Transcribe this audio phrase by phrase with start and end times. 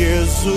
[0.00, 0.50] Jesus.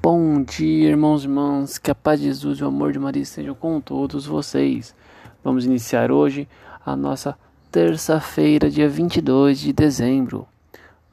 [0.00, 3.22] Bom dia, irmãos e irmãs, que a paz de Jesus e o amor de Maria
[3.22, 4.94] estejam com todos vocês.
[5.42, 6.48] Vamos iniciar hoje
[6.84, 7.36] a nossa
[7.70, 10.48] terça-feira, dia 22 de dezembro.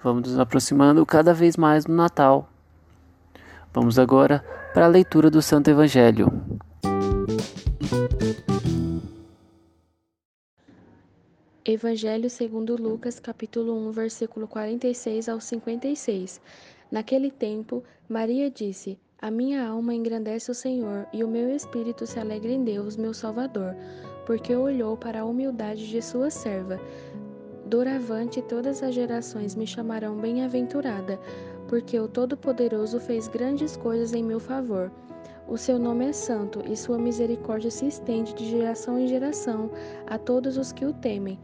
[0.01, 2.47] Vamos nos aproximando cada vez mais do Natal.
[3.73, 4.41] Vamos agora
[4.73, 6.31] para a leitura do Santo Evangelho.
[11.81, 16.39] Evangelho segundo Lucas, capítulo 1, versículo 46 ao 56.
[16.91, 22.19] Naquele tempo, Maria disse: A minha alma engrandece o Senhor, e o meu espírito se
[22.19, 23.75] alegra em Deus, meu Salvador,
[24.27, 26.79] porque olhou para a humildade de sua serva.
[27.65, 31.19] Doravante todas as gerações me chamarão bem-aventurada,
[31.67, 34.91] porque o Todo-Poderoso fez grandes coisas em meu favor.
[35.47, 39.69] O seu nome é santo e sua misericórdia se estende de geração em geração
[40.07, 41.39] a todos os que o temem.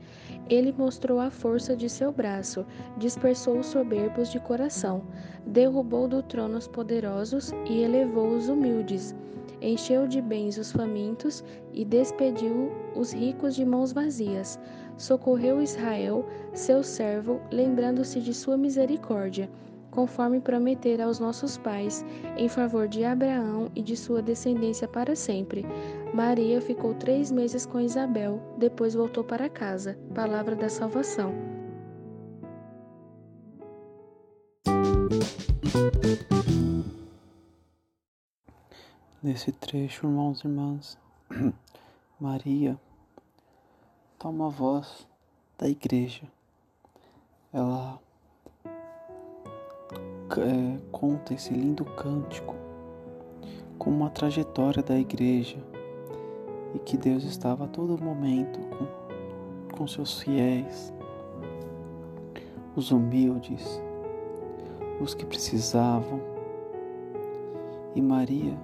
[0.49, 2.65] Ele mostrou a força de seu braço,
[2.97, 5.03] dispersou os soberbos de coração,
[5.45, 9.15] derrubou do trono os poderosos e elevou os humildes.
[9.59, 11.43] Encheu de bens os famintos
[11.73, 14.59] e despediu os ricos de mãos vazias.
[14.95, 19.49] Socorreu Israel, seu servo, lembrando-se de sua misericórdia
[19.91, 22.05] conforme prometera aos nossos pais,
[22.37, 25.65] em favor de Abraão e de sua descendência para sempre.
[26.13, 29.97] Maria ficou três meses com Isabel, depois voltou para casa.
[30.13, 31.33] Palavra da salvação.
[39.21, 40.97] Nesse trecho, irmãos e irmãs,
[42.19, 42.79] Maria
[44.17, 45.07] toma a voz
[45.57, 46.23] da igreja.
[47.51, 47.99] Ela
[50.35, 52.55] é, conta esse lindo cântico
[53.77, 55.57] como uma trajetória da igreja
[56.75, 60.93] e que Deus estava a todo momento com, com seus fiéis,
[62.75, 63.81] os humildes,
[64.99, 66.19] os que precisavam.
[67.95, 68.57] E Maria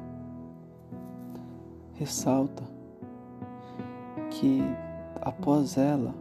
[1.93, 2.63] ressalta
[4.29, 4.61] que
[5.21, 6.13] após ela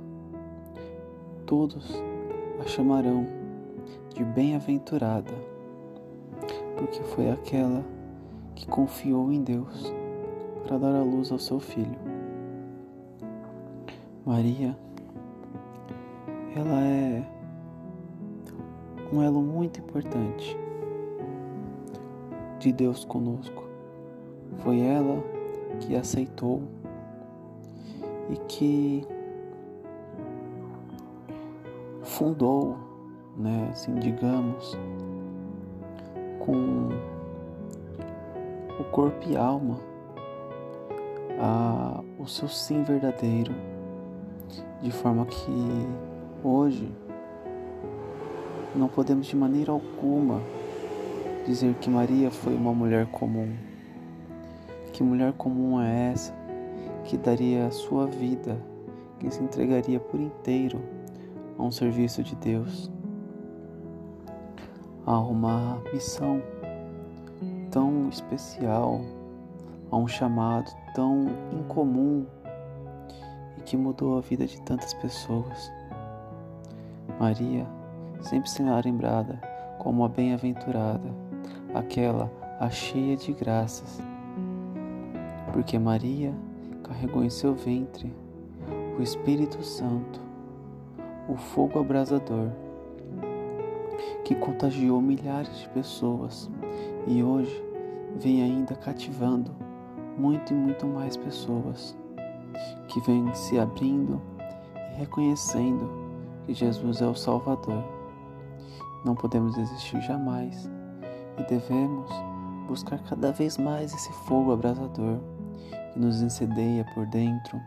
[1.45, 1.93] todos
[2.61, 3.42] a chamarão
[4.23, 5.33] de bem-aventurada,
[6.79, 7.85] porque foi aquela
[8.55, 9.93] que confiou em Deus
[10.65, 11.99] para dar a luz ao seu filho.
[14.25, 14.77] Maria,
[16.55, 17.25] ela é
[19.13, 20.57] um elo muito importante
[22.61, 23.65] de Deus conosco.
[24.59, 25.21] Foi ela
[25.81, 26.63] que aceitou
[28.31, 29.05] e que
[32.03, 32.92] fundou
[33.37, 34.77] né, assim, digamos,
[36.39, 36.89] com
[38.79, 39.79] o corpo e alma,
[41.39, 43.55] a, o seu sim verdadeiro,
[44.81, 45.87] de forma que
[46.43, 46.89] hoje
[48.75, 50.41] não podemos de maneira alguma
[51.47, 53.53] dizer que Maria foi uma mulher comum.
[54.93, 56.35] Que mulher comum é essa
[57.05, 58.57] que daria a sua vida,
[59.19, 60.81] que se entregaria por inteiro
[61.59, 62.91] a um serviço de Deus?
[65.07, 66.43] A uma missão
[67.71, 69.01] tão especial,
[69.91, 72.25] a um chamado tão incomum
[73.59, 75.73] e que mudou a vida de tantas pessoas.
[77.19, 77.67] Maria
[78.21, 79.41] sempre será lembrada
[79.79, 81.11] como a bem-aventurada,
[81.75, 84.01] aquela a cheia de graças,
[85.53, 86.33] porque Maria
[86.85, 88.13] carregou em seu ventre
[88.97, 90.21] o Espírito Santo,
[91.29, 92.51] o fogo abrasador
[94.25, 96.51] que contagiou milhares de pessoas
[97.07, 97.65] e hoje
[98.17, 99.51] vem ainda cativando
[100.17, 101.97] muito e muito mais pessoas
[102.89, 104.21] que vêm se abrindo
[104.77, 105.91] e reconhecendo
[106.45, 107.83] que Jesus é o Salvador.
[109.05, 110.71] Não podemos desistir jamais
[111.39, 112.11] e devemos
[112.67, 115.19] buscar cada vez mais esse fogo abrasador
[115.93, 117.61] que nos incendeia por dentro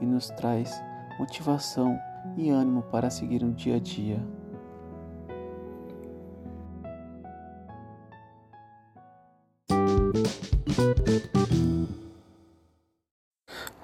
[0.00, 0.82] e nos traz
[1.18, 1.98] motivação
[2.36, 4.20] e ânimo para seguir um dia a dia.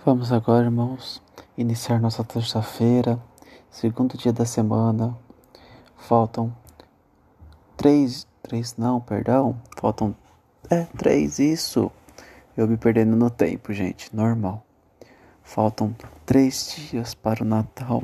[0.04, 1.22] Vamos agora, irmãos,
[1.56, 3.20] iniciar nossa terça-feira,
[3.70, 5.16] segundo dia da semana.
[5.96, 6.54] Faltam
[7.76, 10.14] três, três não, perdão, faltam
[10.70, 11.90] é três isso.
[12.56, 14.64] Eu me perdendo no tempo, gente, normal.
[15.42, 15.94] Faltam
[16.24, 18.02] três dias para o Natal.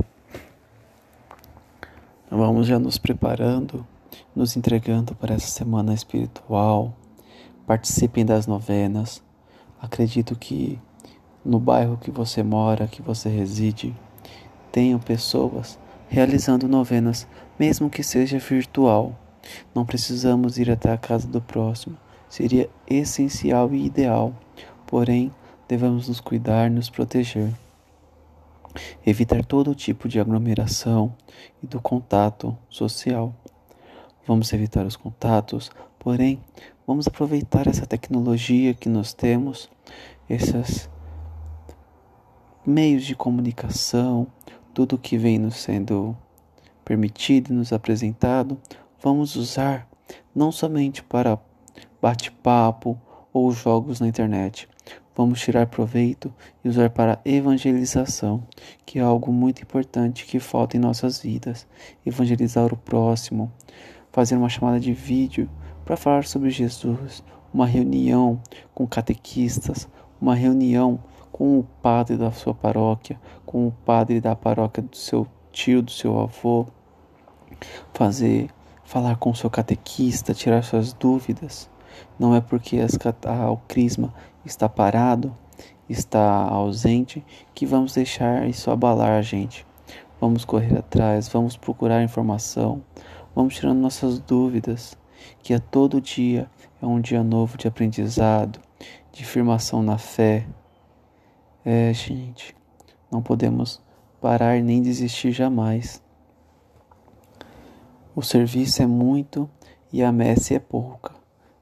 [2.31, 3.87] Vamos já nos preparando,
[4.35, 6.93] nos entregando para essa semana espiritual.
[7.67, 9.23] Participem das novenas.
[9.81, 10.79] Acredito que
[11.45, 13.95] no bairro que você mora, que você reside,
[14.71, 15.79] tenham pessoas
[16.09, 17.27] realizando novenas,
[17.59, 19.19] mesmo que seja virtual.
[19.75, 21.97] Não precisamos ir até a casa do próximo,
[22.29, 24.33] seria essencial e ideal,
[24.87, 25.33] porém,
[25.69, 27.53] devemos nos cuidar, nos proteger.
[29.05, 31.15] Evitar todo tipo de aglomeração
[31.63, 33.35] e do contato social.
[34.27, 36.41] Vamos evitar os contatos, porém,
[36.87, 39.69] vamos aproveitar essa tecnologia que nós temos,
[40.31, 40.89] esses
[42.65, 44.27] meios de comunicação,
[44.73, 46.17] tudo que vem nos sendo
[46.85, 48.57] permitido e nos apresentado,
[49.03, 49.89] vamos usar
[50.35, 51.39] não somente para
[52.01, 52.99] bate-papo
[53.33, 54.69] ou jogos na internet.
[55.17, 56.33] Vamos tirar proveito
[56.63, 58.47] e usar para evangelização,
[58.85, 61.67] que é algo muito importante que falta em nossas vidas.
[62.05, 63.51] Evangelizar o próximo,
[64.13, 65.49] fazer uma chamada de vídeo
[65.87, 67.23] para falar sobre Jesus,
[67.55, 68.41] uma reunião
[68.75, 69.89] com catequistas,
[70.21, 70.99] uma reunião
[71.31, 75.93] com o padre da sua paróquia, com o padre da paróquia do seu tio, do
[75.93, 76.67] seu avô,
[77.95, 78.51] fazer,
[78.85, 81.71] falar com o seu catequista, tirar suas dúvidas.
[82.19, 84.13] Não é porque as, a, o crisma
[84.45, 85.33] está parado,
[85.89, 87.25] está ausente,
[87.55, 89.65] que vamos deixar isso abalar a gente.
[90.21, 92.83] Vamos correr atrás, vamos procurar informação,
[93.37, 94.99] vamos tirando nossas dúvidas,
[95.43, 98.61] que a todo dia é um dia novo de aprendizado,
[99.13, 100.47] de firmação na fé,
[101.65, 102.55] é, gente,
[103.11, 103.83] não podemos
[104.21, 106.01] parar nem desistir jamais.
[108.15, 109.51] O serviço é muito
[109.93, 111.13] e a messe é pouca.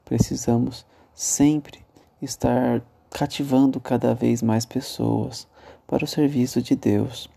[0.04, 0.84] Precisamos
[1.14, 1.84] sempre
[2.20, 5.48] estar cativando cada vez mais pessoas
[5.86, 7.30] para o serviço de Deus,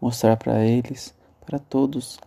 [0.00, 2.18] mostrar para eles, para todos,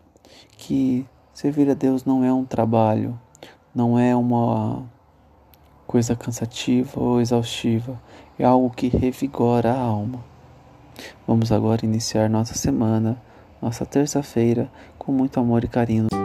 [0.58, 3.20] que servir a Deus não é um trabalho,
[3.78, 4.84] não é uma
[5.86, 8.02] coisa cansativa ou exaustiva,
[8.40, 10.20] é algo que revigora a alma.
[11.28, 13.22] Vamos agora iniciar nossa semana,
[13.62, 14.68] nossa terça-feira,
[14.98, 16.17] com muito amor e carinho.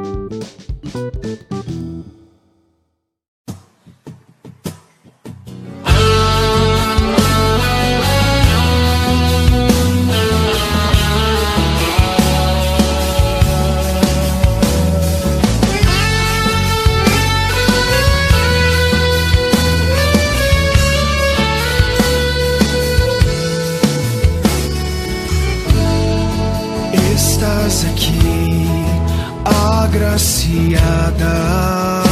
[30.22, 32.11] Agraciada.